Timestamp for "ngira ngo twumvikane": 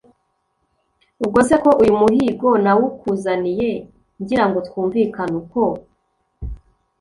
4.21-5.33